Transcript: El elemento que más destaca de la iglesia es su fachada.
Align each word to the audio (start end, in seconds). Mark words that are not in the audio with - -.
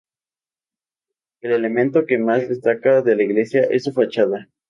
El 1.41 1.51
elemento 1.51 2.07
que 2.07 2.17
más 2.17 2.49
destaca 2.49 3.03
de 3.03 3.15
la 3.15 3.21
iglesia 3.21 3.65
es 3.69 3.83
su 3.83 3.93
fachada. 3.93 4.49